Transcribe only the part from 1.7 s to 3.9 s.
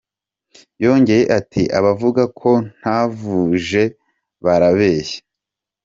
“Abavuga ko ntavuje,